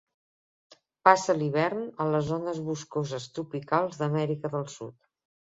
[1.07, 4.99] Passa l'hivern a les zones boscoses tropicals d'Amèrica del Sud.